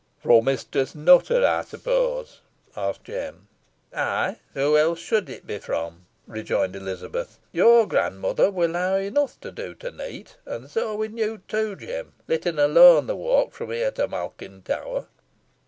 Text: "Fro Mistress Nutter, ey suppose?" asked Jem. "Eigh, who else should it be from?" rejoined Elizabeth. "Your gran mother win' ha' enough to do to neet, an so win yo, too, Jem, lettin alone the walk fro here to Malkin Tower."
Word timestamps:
"Fro 0.23 0.41
Mistress 0.41 0.95
Nutter, 0.95 1.43
ey 1.45 1.61
suppose?" 1.63 2.39
asked 2.75 3.03
Jem. 3.03 3.47
"Eigh, 3.93 4.37
who 4.55 4.75
else 4.75 4.97
should 4.97 5.29
it 5.29 5.45
be 5.45 5.59
from?" 5.59 6.07
rejoined 6.25 6.75
Elizabeth. 6.75 7.37
"Your 7.51 7.85
gran 7.85 8.17
mother 8.17 8.49
win' 8.49 8.73
ha' 8.73 8.97
enough 8.99 9.39
to 9.41 9.51
do 9.51 9.75
to 9.75 9.91
neet, 9.91 10.37
an 10.47 10.67
so 10.69 10.95
win 10.95 11.19
yo, 11.19 11.37
too, 11.47 11.75
Jem, 11.75 12.13
lettin 12.27 12.57
alone 12.57 13.05
the 13.05 13.15
walk 13.15 13.51
fro 13.53 13.69
here 13.69 13.91
to 13.91 14.07
Malkin 14.07 14.63
Tower." 14.63 15.05